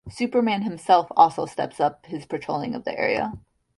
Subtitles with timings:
[0.09, 3.33] Superman himself also steps up his patrolling of the area.